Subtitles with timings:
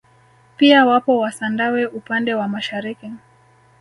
[0.57, 3.11] Pia wapo wasandawe upande wa mashariki